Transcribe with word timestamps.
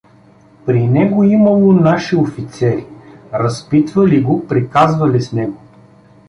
При 0.65 0.83
него 0.87 1.23
имало 1.31 1.73
наши 1.73 2.17
офицери, 2.17 2.87
разпитвали 3.31 4.19
го, 4.19 4.41
приказвали 4.47 5.21
с 5.21 5.31
него. 5.31 5.57